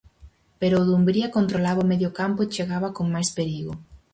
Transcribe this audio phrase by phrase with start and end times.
[0.59, 3.73] Pero o Dumbría controlaba o medio campo e chegaba con máis perigo.